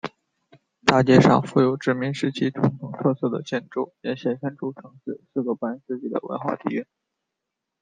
[0.83, 6.83] 大街上富有殖民时期传统特色的建筑也显现出城市四个半世纪的文化底蕴。